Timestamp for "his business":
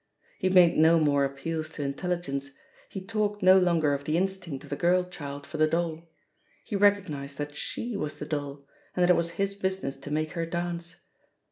9.37-9.97